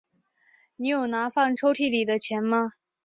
[0.77, 2.71] 你有拿放在抽屉里的钱吗？